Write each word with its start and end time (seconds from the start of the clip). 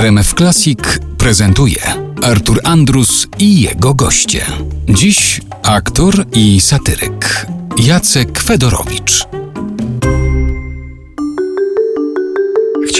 RMF 0.00 0.34
Classic 0.34 0.78
prezentuje 1.18 1.80
Artur 2.22 2.60
Andrus 2.64 3.26
i 3.38 3.60
jego 3.60 3.94
goście. 3.94 4.46
Dziś 4.88 5.40
aktor 5.62 6.26
i 6.32 6.60
satyryk 6.60 7.46
Jacek 7.78 8.40
Fedorowicz. 8.40 9.39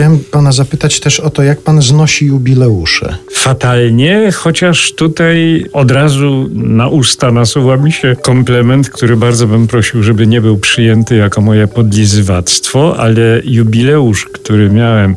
Chciałem 0.00 0.18
pana 0.30 0.52
zapytać 0.52 1.00
też 1.00 1.20
o 1.20 1.30
to, 1.30 1.42
jak 1.42 1.60
pan 1.60 1.82
znosi 1.82 2.26
jubileusze. 2.26 3.16
Fatalnie, 3.32 4.32
chociaż 4.32 4.92
tutaj 4.92 5.64
od 5.72 5.90
razu 5.90 6.48
na 6.52 6.88
usta 6.88 7.30
nasuwa 7.30 7.76
mi 7.76 7.92
się 7.92 8.16
komplement, 8.22 8.90
który 8.90 9.16
bardzo 9.16 9.46
bym 9.46 9.66
prosił, 9.66 10.02
żeby 10.02 10.26
nie 10.26 10.40
był 10.40 10.58
przyjęty 10.58 11.16
jako 11.16 11.40
moje 11.40 11.66
podlizywactwo, 11.68 12.96
ale 12.98 13.40
jubileusz, 13.44 14.24
który 14.24 14.70
miałem 14.70 15.16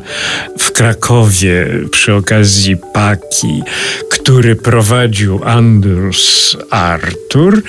w 0.58 0.72
Krakowie 0.72 1.66
przy 1.90 2.14
okazji 2.14 2.76
Paki, 2.94 3.62
który 4.10 4.56
prowadził 4.56 5.40
Andrus 5.44 6.56
Artur, 6.70 7.62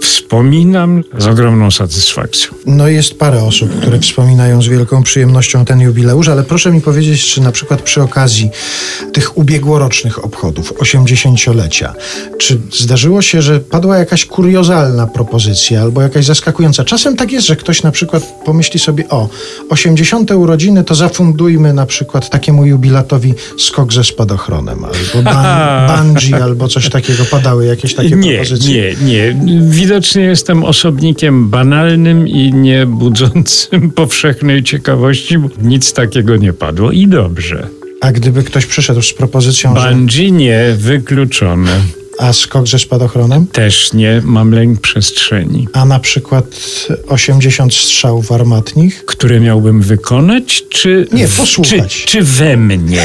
wspominam 0.00 1.04
z 1.18 1.26
ogromną 1.26 1.70
satysfakcją. 1.70 2.50
No 2.66 2.88
jest 2.88 3.18
parę 3.18 3.42
osób, 3.42 3.80
które 3.80 3.98
wspominają 3.98 4.62
z 4.62 4.68
wielką 4.68 5.02
przyjemnością 5.02 5.64
ten 5.64 5.80
jubileusz, 5.80 6.28
ale 6.28 6.42
proszę 6.42 6.59
mi 6.66 6.80
powiedzieć, 6.80 7.26
czy 7.26 7.40
na 7.40 7.52
przykład 7.52 7.82
przy 7.82 8.02
okazji 8.02 8.50
tych 9.12 9.38
ubiegłorocznych 9.38 10.24
obchodów, 10.24 10.74
80-lecia, 10.74 11.92
czy 12.38 12.60
zdarzyło 12.72 13.22
się, 13.22 13.42
że 13.42 13.60
padła 13.60 13.98
jakaś 13.98 14.24
kuriozalna 14.24 15.06
propozycja 15.06 15.82
albo 15.82 16.02
jakaś 16.02 16.24
zaskakująca? 16.24 16.84
Czasem 16.84 17.16
tak 17.16 17.32
jest, 17.32 17.46
że 17.46 17.56
ktoś 17.56 17.82
na 17.82 17.90
przykład 17.90 18.22
pomyśli 18.44 18.80
sobie, 18.80 19.08
o, 19.08 19.28
80 19.68 20.30
urodziny 20.30 20.84
to 20.84 20.94
zafundujmy 20.94 21.72
na 21.72 21.86
przykład 21.86 22.30
takiemu 22.30 22.66
jubilatowi 22.66 23.34
skok 23.58 23.92
ze 23.92 24.04
spadochronem 24.04 24.84
albo 24.84 25.30
bungee 25.96 26.34
albo 26.34 26.68
coś 26.68 26.88
takiego. 26.88 27.24
Padały 27.24 27.66
jakieś 27.66 27.94
takie 27.94 28.16
nie, 28.16 28.28
propozycje? 28.30 28.94
Nie, 29.02 29.34
nie. 29.34 29.36
Widocznie 29.60 30.22
jestem 30.22 30.64
osobnikiem 30.64 31.48
banalnym 31.48 32.28
i 32.28 32.52
nie 32.54 32.86
budzącym 32.86 33.90
powszechnej 34.00 34.62
ciekawości, 34.62 35.38
bo 35.38 35.48
nic 35.62 35.92
takiego 35.92 36.36
nie 36.40 36.52
padło 36.52 36.90
i 36.92 37.08
dobrze. 37.08 37.68
A 38.00 38.12
gdyby 38.12 38.42
ktoś 38.42 38.66
przyszedł 38.66 39.02
z 39.02 39.12
propozycją, 39.12 39.78
że... 39.78 39.90
Bungee 39.90 40.32
nie, 40.32 40.74
wykluczone. 40.76 41.70
A 42.20 42.32
skok 42.32 42.68
ze 42.68 42.78
spadochronem? 42.78 43.46
Też 43.46 43.92
nie, 43.92 44.22
mam 44.24 44.52
lęk 44.52 44.80
przestrzeni. 44.80 45.68
A 45.72 45.84
na 45.84 45.98
przykład 45.98 46.44
80 47.08 47.74
strzałów 47.74 48.32
armatnich? 48.32 49.04
Które 49.04 49.40
miałbym 49.40 49.82
wykonać, 49.82 50.64
czy... 50.68 51.06
Nie, 51.12 51.28
posłuchać. 51.28 52.04
Czy, 52.04 52.06
czy 52.06 52.22
we 52.22 52.56
mnie? 52.56 53.02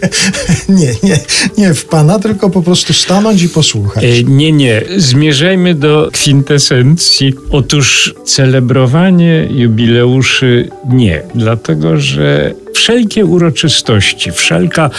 nie, 0.68 0.94
nie, 1.02 1.20
nie 1.58 1.74
w 1.74 1.84
pana, 1.84 2.18
tylko 2.18 2.50
po 2.50 2.62
prostu 2.62 2.92
stanąć 2.92 3.42
i 3.42 3.48
posłuchać. 3.48 4.04
E, 4.04 4.24
nie, 4.24 4.52
nie. 4.52 4.82
Zmierzajmy 4.96 5.74
do 5.74 6.08
kwintesencji. 6.12 7.34
Otóż 7.50 8.14
celebrowanie 8.24 9.48
jubileuszy 9.50 10.68
nie, 10.88 11.22
dlatego 11.34 12.00
że 12.00 12.54
wszelkie 12.72 13.24
uroczystości, 13.26 14.32
wszelka 14.32 14.90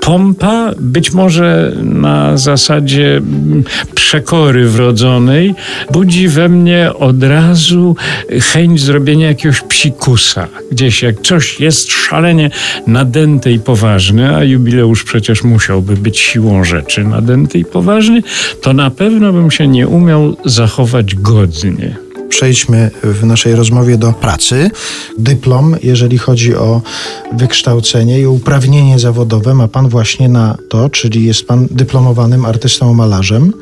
pompa, 0.00 0.70
być 0.80 1.12
może 1.12 1.72
na 1.82 2.36
zasadzie 2.36 3.16
mm, 3.16 3.64
przekory 3.94 4.68
wrodzonej, 4.68 5.54
budzi 5.92 6.28
we 6.28 6.48
mnie 6.48 6.90
od 6.94 7.22
razu 7.22 7.96
chęć 8.52 8.80
zrobienia 8.80 9.26
jakiegoś 9.26 9.60
psikusa. 9.60 10.48
Gdzieś 10.72 11.02
jak 11.02 11.20
coś 11.20 11.60
jest 11.60 11.92
szalenie 11.92 12.50
nadęte 12.86 13.52
i 13.52 13.60
poważne, 13.60 14.36
a 14.36 14.44
jubileusz 14.44 15.04
przecież 15.04 15.44
musiałby 15.44 15.96
być 15.96 16.18
siłą 16.18 16.64
rzeczy 16.64 17.04
nadęty 17.04 17.58
i 17.58 17.64
poważny, 17.64 18.22
to 18.62 18.72
na 18.72 18.90
pewno 18.90 19.32
bym 19.32 19.50
się 19.50 19.68
nie 19.68 19.88
umiał 19.88 20.36
zachować 20.44 21.14
godnie 21.14 22.09
przejdźmy 22.30 22.90
w 23.02 23.24
naszej 23.24 23.54
rozmowie 23.54 23.98
do 23.98 24.12
pracy. 24.12 24.70
Dyplom, 25.18 25.76
jeżeli 25.82 26.18
chodzi 26.18 26.54
o 26.54 26.82
wykształcenie 27.32 28.20
i 28.20 28.26
uprawnienie 28.26 28.98
zawodowe, 28.98 29.54
ma 29.54 29.68
pan 29.68 29.88
właśnie 29.88 30.28
na 30.28 30.56
to, 30.68 30.88
czyli 30.88 31.24
jest 31.24 31.46
pan 31.46 31.66
dyplomowanym 31.70 32.44
artystą 32.44 32.94
malarzem. 32.94 33.52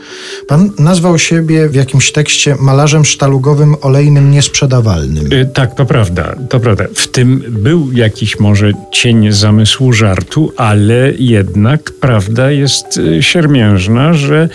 Pan 0.46 0.70
nazwał 0.78 1.18
siebie 1.18 1.68
w 1.68 1.74
jakimś 1.74 2.12
tekście 2.12 2.56
malarzem 2.60 3.04
sztalugowym, 3.04 3.76
olejnym, 3.80 4.30
niesprzedawalnym. 4.30 5.28
Yy, 5.30 5.46
tak, 5.46 5.74
to 5.74 5.86
prawda, 5.86 6.36
to 6.48 6.60
prawda. 6.60 6.84
W 6.94 7.08
tym 7.08 7.44
był 7.48 7.92
jakiś 7.92 8.40
może 8.40 8.72
cień 8.92 9.32
zamysłu 9.32 9.92
żartu, 9.92 10.52
ale 10.56 11.12
jednak 11.18 11.92
prawda 12.00 12.50
jest 12.50 12.96
y, 12.96 13.22
siermiężna, 13.22 14.12
że 14.12 14.48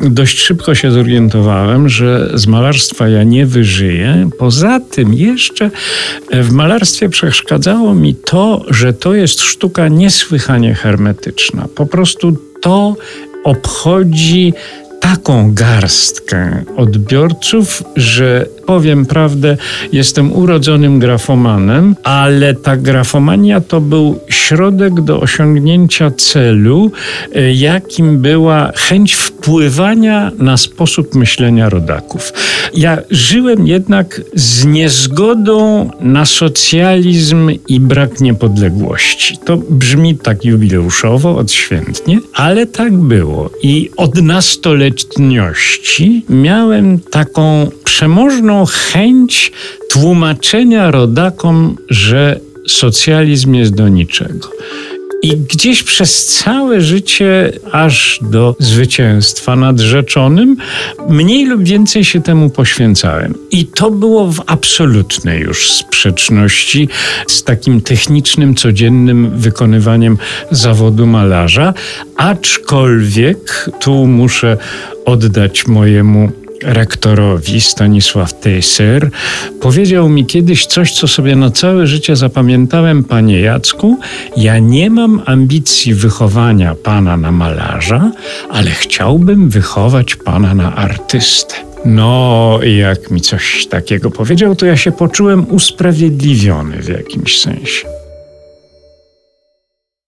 dość 0.00 0.38
szybko 0.38 0.74
się 0.74 0.90
zorientowałem, 0.90 1.88
że 1.88 2.30
z 2.34 2.46
malarstwa 2.46 3.08
ja 3.08 3.22
nie 3.22 3.46
wyżyję. 3.58 4.30
Poza 4.38 4.80
tym 4.80 5.14
jeszcze 5.14 5.70
e, 6.30 6.42
w 6.42 6.52
malarstwie 6.52 7.08
przeszkadzało 7.08 7.94
mi 7.94 8.14
to, 8.14 8.64
że 8.68 8.92
to 8.92 9.14
jest 9.14 9.40
sztuka 9.40 9.88
niesłychanie 9.88 10.74
hermetyczna. 10.74 11.68
Po 11.74 11.86
prostu 11.86 12.36
to 12.60 12.96
obchodzi 13.44 14.52
taką 15.00 15.54
garstkę 15.54 16.64
odbiorców, 16.76 17.82
że 17.96 18.46
powiem 18.68 19.06
prawdę, 19.06 19.56
jestem 19.92 20.32
urodzonym 20.32 20.98
grafomanem, 20.98 21.96
ale 22.02 22.54
ta 22.54 22.76
grafomania 22.76 23.60
to 23.60 23.80
był 23.80 24.20
środek 24.28 25.00
do 25.00 25.20
osiągnięcia 25.20 26.10
celu, 26.10 26.92
e, 27.34 27.52
jakim 27.52 28.18
była 28.18 28.72
chęć 28.76 29.14
wpływania 29.14 30.30
na 30.38 30.56
sposób 30.56 31.14
myślenia 31.14 31.68
rodaków. 31.68 32.32
Ja 32.74 32.98
żyłem 33.10 33.66
jednak 33.66 34.20
z 34.34 34.64
niezgodą 34.64 35.90
na 36.00 36.24
socjalizm 36.24 37.50
i 37.68 37.80
brak 37.80 38.20
niepodległości. 38.20 39.38
To 39.44 39.56
brzmi 39.56 40.18
tak 40.18 40.44
jubileuszowo, 40.44 41.36
odświętnie, 41.36 42.20
ale 42.34 42.66
tak 42.66 42.96
było. 42.96 43.50
I 43.62 43.90
od 43.96 44.22
nastoletniości 44.22 46.24
miałem 46.28 47.00
taką 47.00 47.70
przemożną 47.88 48.66
chęć 48.66 49.52
tłumaczenia 49.90 50.90
rodakom, 50.90 51.76
że 51.90 52.40
socjalizm 52.66 53.54
jest 53.54 53.74
do 53.74 53.88
niczego. 53.88 54.50
I 55.22 55.36
gdzieś 55.36 55.82
przez 55.82 56.24
całe 56.24 56.80
życie, 56.80 57.52
aż 57.72 58.20
do 58.22 58.56
zwycięstwa 58.58 59.56
nad 59.56 59.80
rzeczonym, 59.80 60.56
mniej 61.08 61.46
lub 61.46 61.64
więcej 61.64 62.04
się 62.04 62.20
temu 62.22 62.50
poświęcałem. 62.50 63.34
I 63.50 63.66
to 63.66 63.90
było 63.90 64.32
w 64.32 64.42
absolutnej 64.46 65.40
już 65.40 65.72
sprzeczności 65.72 66.88
z 67.26 67.42
takim 67.42 67.80
technicznym, 67.80 68.54
codziennym 68.54 69.30
wykonywaniem 69.30 70.18
zawodu 70.50 71.06
malarza. 71.06 71.74
Aczkolwiek 72.16 73.70
tu 73.80 74.06
muszę 74.06 74.56
oddać 75.04 75.66
mojemu 75.66 76.32
rektorowi 76.62 77.60
Stanisław 77.60 78.40
Tejser, 78.40 79.10
powiedział 79.60 80.08
mi 80.08 80.26
kiedyś 80.26 80.66
coś, 80.66 80.92
co 80.92 81.08
sobie 81.08 81.36
na 81.36 81.50
całe 81.50 81.86
życie 81.86 82.16
zapamiętałem, 82.16 83.04
panie 83.04 83.40
Jacku. 83.40 83.98
Ja 84.36 84.58
nie 84.58 84.90
mam 84.90 85.22
ambicji 85.26 85.94
wychowania 85.94 86.74
pana 86.74 87.16
na 87.16 87.32
malarza, 87.32 88.12
ale 88.50 88.70
chciałbym 88.70 89.48
wychować 89.48 90.16
pana 90.16 90.54
na 90.54 90.76
artystę. 90.76 91.54
No, 91.84 92.58
jak 92.62 93.10
mi 93.10 93.20
coś 93.20 93.66
takiego 93.66 94.10
powiedział, 94.10 94.56
to 94.56 94.66
ja 94.66 94.76
się 94.76 94.92
poczułem 94.92 95.46
usprawiedliwiony 95.50 96.82
w 96.82 96.88
jakimś 96.88 97.40
sensie. 97.40 97.97